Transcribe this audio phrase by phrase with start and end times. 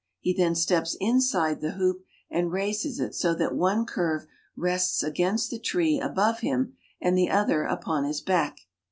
[0.19, 5.03] He then steps inside the ^^'^^^j^^ hoop and raises it so that one curve rests
[5.03, 8.61] against the tree above SiM him and the other m j^i^^^ upon his back.